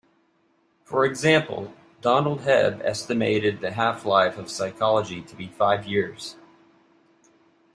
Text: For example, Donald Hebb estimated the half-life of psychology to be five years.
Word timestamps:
For 0.83 1.05
example, 1.05 1.75
Donald 2.01 2.39
Hebb 2.39 2.83
estimated 2.83 3.61
the 3.61 3.73
half-life 3.73 4.35
of 4.39 4.49
psychology 4.49 5.21
to 5.21 5.35
be 5.35 5.47
five 5.49 5.85
years. 5.85 6.37